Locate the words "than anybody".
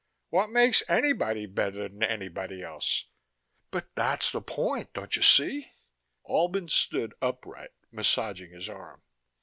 1.87-2.63